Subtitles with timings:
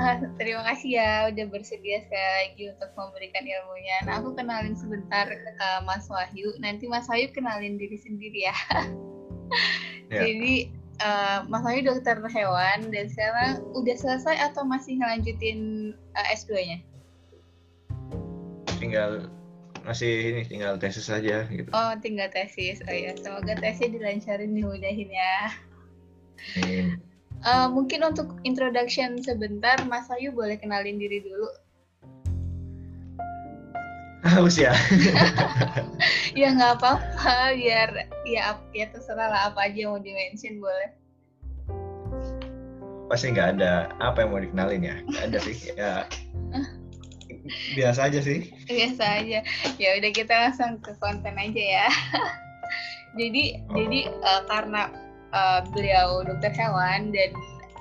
[0.00, 3.96] Ah, terima kasih ya udah bersedia sekali lagi untuk memberikan ilmunya.
[4.08, 5.28] Nah, aku kenalin sebentar
[5.60, 6.56] uh, Mas Wahyu.
[6.56, 8.56] Nanti Mas Wahyu kenalin diri sendiri ya.
[10.08, 10.24] ya.
[10.24, 10.72] Jadi
[11.04, 16.80] uh, Mas Wahyu dokter hewan dan sekarang udah selesai atau masih ngelanjutin uh, S2-nya?
[18.80, 19.28] Tinggal
[19.84, 21.68] masih ini tinggal tesis saja gitu.
[21.76, 22.80] Oh, tinggal tesis.
[22.88, 25.36] Oh ya, semoga tesnya dilancarin dimudahin ya.
[26.56, 27.09] Amin.
[27.40, 31.48] Uh, mungkin untuk introduction sebentar, Mas Ayu boleh kenalin diri dulu.
[34.20, 34.76] Haus ya?
[36.40, 37.88] ya nggak apa-apa, biar
[38.28, 40.92] ya ya terserah lah apa aja yang mau dimention boleh.
[43.08, 44.96] Pasti nggak ada apa yang mau dikenalin ya?
[45.08, 45.56] Nggak ada sih.
[45.72, 45.92] Ya
[47.80, 48.52] biasa aja sih.
[48.68, 49.40] Biasa aja.
[49.80, 51.88] Ya udah kita langsung ke konten aja ya.
[53.18, 53.74] jadi oh.
[53.80, 54.92] jadi uh, karena
[55.32, 57.30] uh, beliau dokter hewan dan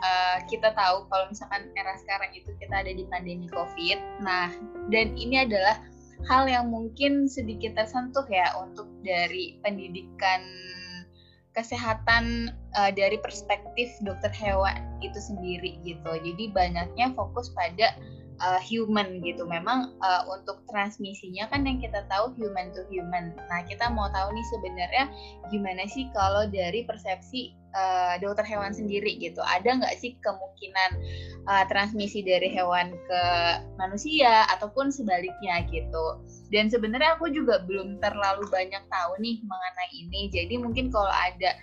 [0.02, 4.00] uh, kita tahu kalau misalkan era sekarang itu kita ada di pandemi COVID.
[4.24, 4.50] Nah,
[4.90, 5.82] dan ini adalah
[6.28, 10.44] hal yang mungkin sedikit tersentuh ya untuk dari pendidikan
[11.56, 16.12] kesehatan uh, dari perspektif dokter hewan itu sendiri gitu.
[16.22, 17.96] Jadi banyaknya fokus pada
[18.42, 19.46] uh, human gitu.
[19.46, 23.36] Memang uh, untuk transmisinya kan yang kita tahu human to human.
[23.48, 25.04] Nah, kita mau tahu nih sebenarnya
[25.52, 29.40] gimana sih kalau dari persepsi uh, dokter hewan sendiri gitu.
[29.44, 30.92] Ada nggak sih kemungkinan
[31.46, 33.24] uh, transmisi dari hewan ke
[33.78, 36.24] manusia ataupun sebaliknya gitu.
[36.50, 40.22] Dan sebenarnya aku juga belum terlalu banyak tahu nih mengenai ini.
[40.34, 41.54] Jadi mungkin kalau ada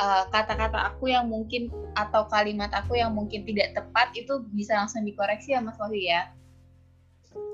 [0.00, 4.72] Eh, kata-kata uh, aku yang mungkin atau kalimat aku yang mungkin tidak tepat itu bisa
[4.72, 6.32] langsung dikoreksi ya Mas Wahyu ya.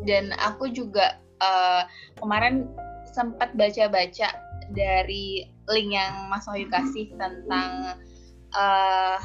[0.07, 1.83] Dan aku juga uh,
[2.15, 2.71] kemarin
[3.11, 4.39] sempat baca-baca
[4.71, 7.99] dari link yang Mas Wahyu kasih tentang
[8.55, 9.19] uh,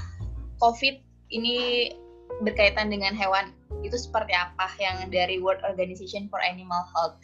[0.57, 0.97] COVID
[1.29, 1.93] ini
[2.41, 3.53] berkaitan dengan hewan
[3.85, 7.21] itu seperti apa yang dari World Organization for Animal Health.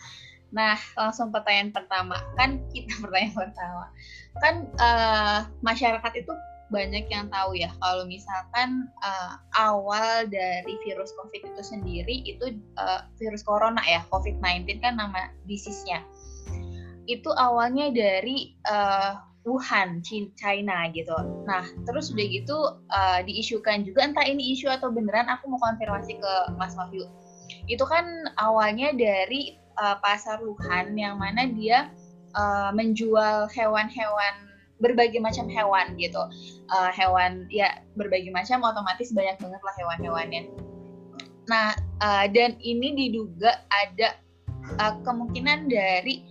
[0.50, 2.18] Nah, langsung pertanyaan pertama.
[2.38, 3.86] Kan kita pertanyaan pertama.
[4.42, 6.34] Kan uh, masyarakat itu
[6.70, 13.09] banyak yang tahu ya kalau misalkan uh, awal dari virus COVID itu sendiri itu uh,
[13.18, 16.06] virus corona ya, COVID-19 kan nama disease-nya.
[17.09, 19.18] Itu awalnya dari uh,
[19.48, 21.16] Wuhan, China gitu.
[21.50, 22.58] Nah, terus udah gitu
[22.92, 27.09] uh, diisukan juga entah ini isu atau beneran aku mau konfirmasi ke Mas Wahyu.
[27.66, 28.06] Itu kan
[28.38, 31.90] awalnya dari uh, pasar Wuhan yang mana dia
[32.35, 34.35] uh, menjual hewan-hewan
[34.79, 36.23] berbagai macam hewan gitu.
[36.72, 40.41] Uh, hewan ya berbagai macam otomatis banyak banget lah hewan-hewannya.
[41.51, 44.16] Nah uh, dan ini diduga ada
[44.79, 46.23] uh, kemungkinan dari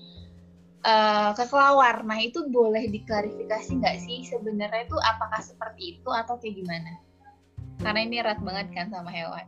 [0.89, 2.05] uh, kekelawar.
[2.05, 6.93] Nah itu boleh diklarifikasi nggak sih sebenarnya itu apakah seperti itu atau kayak gimana?
[7.79, 9.47] Karena ini erat banget kan sama hewan.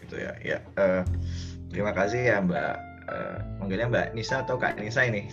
[0.00, 0.58] Itu ya ya
[1.72, 2.76] Terima kasih ya Mbak.
[3.02, 5.26] Uh, manggilnya Mbak Nisa atau Kak Nisa ini?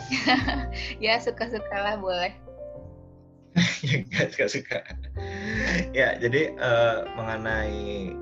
[1.03, 2.33] ya suka-suka lah boleh.
[3.85, 4.79] ya nggak suka-suka.
[5.91, 8.15] ya jadi uh, mengenai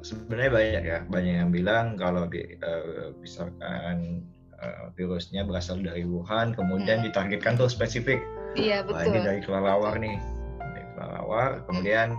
[0.00, 4.24] sebenarnya banyak ya banyak yang bilang kalau uh, misalkan
[4.56, 7.12] uh, virusnya berasal dari Wuhan kemudian hmm.
[7.12, 8.22] ditargetkan tuh spesifik.
[8.56, 9.12] Iya betul.
[9.12, 10.16] ini dari kelelawar nih,
[10.64, 12.16] dari kelelawar kemudian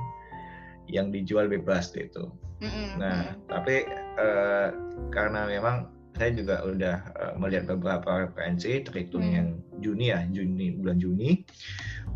[0.85, 2.29] yang dijual bebas itu.
[2.61, 2.89] Mm-hmm.
[2.97, 3.85] Nah, tapi
[4.17, 4.67] uh,
[5.13, 9.33] karena memang saya juga udah uh, melihat beberapa referensi terhitung mm.
[9.33, 9.47] yang
[9.77, 11.45] Juni ya, Juni bulan Juni.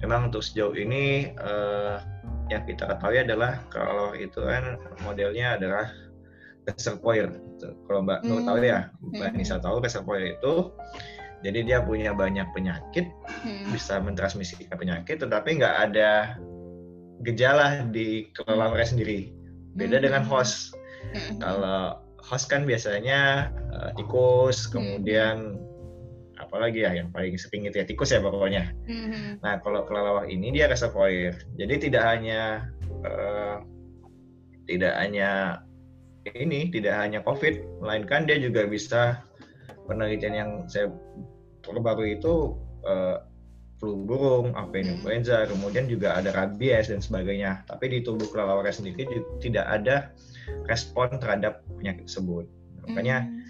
[0.02, 2.02] Memang untuk sejauh ini uh,
[2.50, 5.94] yang kita ketahui adalah kalau itu kan modelnya adalah
[6.66, 7.30] reservoir.
[7.62, 10.74] Kalau Mbak Nur tahu ya, Mbak Nisa tahu reservoir itu
[11.46, 13.10] jadi dia punya banyak penyakit,
[13.46, 13.74] hmm.
[13.74, 16.38] bisa mentransmisikan penyakit, tetapi nggak ada
[17.22, 19.34] gejala di kelelawarnya sendiri
[19.78, 20.06] beda hmm.
[20.10, 20.76] dengan host
[21.14, 21.40] hmm.
[21.42, 24.72] kalau host kan biasanya uh, tikus hmm.
[24.74, 25.58] kemudian
[26.42, 29.42] apalagi ya yang paling sering itu ya tikus ya pokoknya hmm.
[29.46, 32.66] nah kalau kelelawar ini dia reservoir jadi tidak hanya
[33.06, 33.62] uh,
[34.66, 35.62] tidak hanya
[36.34, 39.22] ini tidak hanya covid melainkan dia juga bisa
[39.90, 40.90] penelitian yang saya
[41.62, 43.22] terbaru itu uh,
[43.82, 45.02] flu burung, apa hmm.
[45.02, 47.66] influenza, kemudian juga ada rabies dan sebagainya.
[47.66, 49.10] Tapi di tubuh kelelawar sendiri
[49.42, 50.14] tidak ada
[50.70, 52.46] respon terhadap penyakit tersebut.
[52.86, 53.42] Makanya hmm.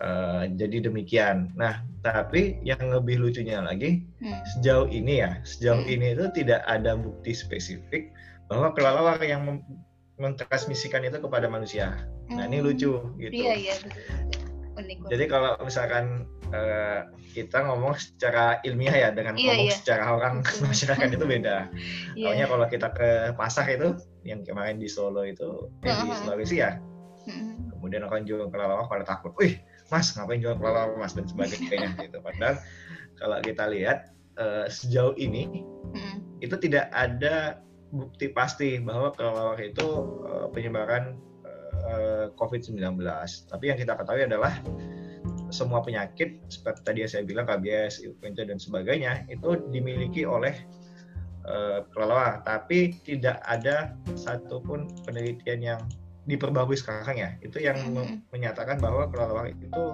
[0.00, 1.52] uh, jadi demikian.
[1.60, 4.40] Nah, tapi yang lebih lucunya lagi, hmm.
[4.56, 5.92] sejauh ini ya, sejauh hmm.
[5.92, 8.08] ini itu tidak ada bukti spesifik
[8.48, 9.60] bahwa kelelawar yang
[10.16, 12.08] mentransmisikan itu kepada manusia.
[12.32, 12.40] Hmm.
[12.40, 12.66] Nah, ini hmm.
[12.72, 13.32] lucu gitu.
[13.44, 13.76] Iya, iya.
[15.08, 17.00] Jadi kalau misalkan uh,
[17.36, 19.76] kita ngomong secara ilmiah ya dengan iya, ngomong iya.
[19.76, 20.34] secara orang
[20.70, 21.68] masyarakat itu beda.
[22.16, 22.46] Yeah.
[22.46, 26.04] Kalau kita ke pasar itu yang kemarin di Solo itu uh -huh.
[26.06, 26.78] di Sulawesi ya.
[27.26, 27.52] Uh -huh.
[27.76, 29.60] Kemudian orang jual kelelawar pada takut, wih
[29.92, 32.18] mas ngapain jual kelelawar mas dan sebagainya gitu.
[32.24, 32.56] Padahal
[33.20, 34.10] kalau kita lihat
[34.40, 35.62] uh, sejauh ini
[35.92, 36.16] uh -huh.
[36.40, 37.60] itu tidak ada
[37.94, 39.86] bukti pasti bahwa kelelawar itu
[40.26, 41.20] uh, penyebaran
[41.86, 42.98] uh, COVID-19.
[43.46, 44.56] Tapi yang kita ketahui adalah
[45.50, 50.54] semua penyakit seperti tadi yang saya bilang rabies, influenza dan sebagainya itu dimiliki oleh
[51.46, 55.80] uh, kelelawar, tapi tidak ada satupun penelitian yang
[56.26, 57.30] diperbarui sekarang ya.
[57.40, 58.30] Itu yang mm-hmm.
[58.34, 59.84] menyatakan bahwa kelelawar itu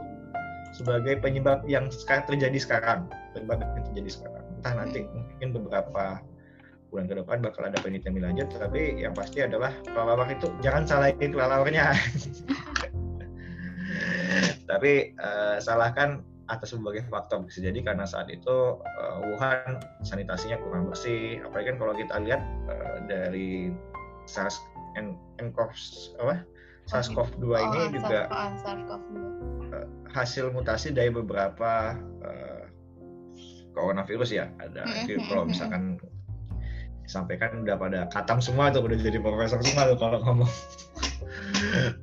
[0.73, 4.45] sebagai penyebab yang sekarang terjadi sekarang, penyebab yang terjadi sekarang.
[4.61, 6.05] Entah nanti mungkin beberapa
[6.93, 11.33] bulan ke depan bakal ada penelitian lanjut, tapi yang pasti adalah kelelawar itu jangan salahin
[11.33, 11.93] kelelawarnya.
[14.73, 20.89] tapi uh, salahkan atas berbagai faktor bisa jadi karena saat itu uh, Wuhan sanitasinya kurang
[20.89, 21.41] bersih.
[21.45, 22.41] Apalagi kan kalau kita lihat
[22.73, 23.73] uh, dari
[24.25, 24.57] SARS
[24.97, 25.73] nCoV
[26.21, 26.45] apa?
[26.91, 31.95] SARS-CoV-2 oh, ini juga uh, hasil mutasi dari beberapa
[32.27, 32.65] uh,
[33.73, 34.47] coronavirus ya.
[34.59, 34.83] Ada
[35.31, 36.03] kalau misalkan
[37.03, 40.53] disampaikan udah pada katam semua tuh udah jadi profesor semua tuh kalau ngomong.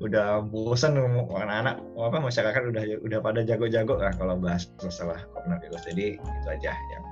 [0.05, 0.95] Udah bosan
[1.27, 5.83] anak-anak apa masyarakat udah udah pada jago-jago lah kalau bahas masalah coronavirus.
[5.91, 7.03] Jadi itu aja yang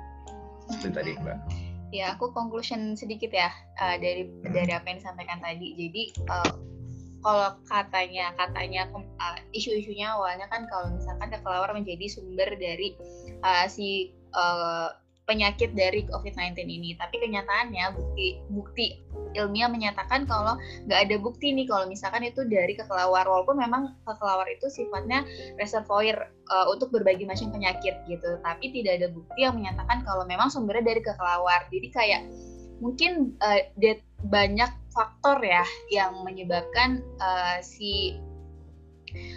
[0.71, 1.37] seperti tadi mbak.
[1.91, 4.51] Ya aku conclusion sedikit ya uh, dari hmm.
[4.51, 5.75] dari apa yang disampaikan tadi.
[5.75, 6.53] Jadi uh,
[7.23, 12.95] kalau katanya katanya uh, isu-isunya awalnya kan kalau misalkan kelelawar menjadi sumber dari
[13.43, 14.91] uh, si uh,
[15.27, 16.95] penyakit dari COVID-19 ini.
[16.95, 18.85] Tapi kenyataannya bukti bukti
[19.35, 20.55] ilmiah menyatakan kalau
[20.87, 25.27] nggak ada bukti nih kalau misalkan itu dari kekelawar walaupun memang kekelawar itu sifatnya
[25.59, 28.39] reservoir uh, untuk berbagai macam penyakit gitu.
[28.41, 31.67] Tapi tidak ada bukti yang menyatakan kalau memang sumbernya dari kekelawar.
[31.69, 32.21] Jadi kayak
[32.79, 33.61] mungkin uh,
[34.31, 38.17] banyak faktor ya yang menyebabkan uh, si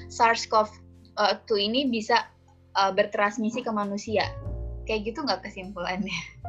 [0.08, 2.30] SARS-CoV-2 ini bisa
[2.78, 4.24] uh, bertransmisi ke manusia
[4.84, 6.20] kayak gitu nggak kesimpulannya?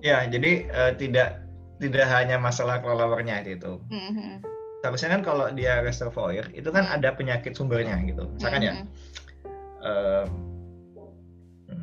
[0.00, 1.44] Ya, jadi uh, tidak
[1.80, 3.80] tidak hanya masalah kelelawarnya itu.
[3.88, 4.44] Mm-hmm.
[4.80, 8.28] Seharusnya kan kalau dia reservoir itu kan ada penyakit sumbernya gitu.
[8.36, 8.84] Misalkan mm-hmm.
[8.84, 10.24] ya, uh,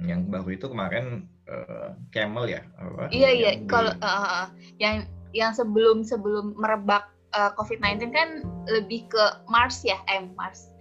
[0.06, 2.62] yang baru itu kemarin uh, camel ya.
[2.78, 3.52] Apa, iya iya.
[3.70, 4.50] Kalau uh,
[4.82, 10.74] yang yang sebelum sebelum merebak uh, COVID-19 kan lebih ke Mars ya, eh Mars.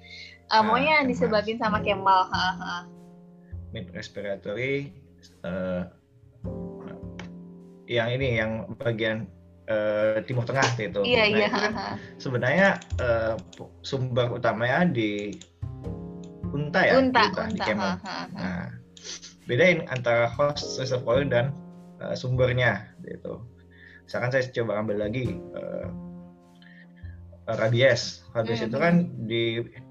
[0.49, 2.33] Uh, nah, pokoknya disebabin sama camel.
[2.33, 2.83] Uh, uh
[3.77, 4.89] mid respiratory
[5.45, 5.85] uh,
[7.85, 9.29] yang ini yang bagian
[9.69, 11.05] uh, timur tengah gitu.
[11.05, 11.49] Iya nah, iya.
[11.53, 11.73] Kan
[12.17, 12.69] sebenarnya
[13.05, 13.37] uh,
[13.85, 15.37] sumber utamanya di
[16.57, 17.53] unta ya, unta, unta, unta.
[17.53, 17.93] di camel.
[18.33, 18.73] Nah,
[19.45, 21.53] bedain antara host reservoir dan
[22.01, 23.45] uh, sumbernya gitu.
[24.09, 25.93] Misalkan saya coba ambil lagi uh,
[27.47, 28.27] rabies.
[28.35, 28.69] Rabies hmm.
[28.69, 28.95] itu kan
[29.31, 29.43] di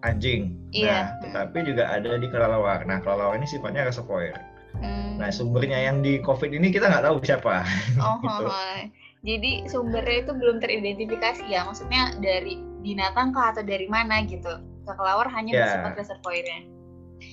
[0.03, 0.59] anjing.
[0.75, 0.91] Iya.
[0.91, 2.83] Nah, tetapi juga ada di kelelawar.
[2.83, 4.35] Nah, kelelawar ini sifatnya reservoir.
[4.75, 5.23] Hmm.
[5.23, 7.63] Nah, sumbernya yang di COVID ini kita nggak tahu siapa.
[8.03, 8.45] Oh, gitu.
[8.51, 8.79] oh,
[9.25, 11.63] Jadi sumbernya itu belum teridentifikasi ya?
[11.63, 14.59] Maksudnya dari binatang kah atau dari mana gitu?
[14.83, 15.63] Kelelawar hanya yeah.
[15.63, 16.59] bersifat reservoirnya.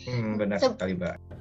[0.06, 1.31] Hmm, benar Se sekali, Mbak.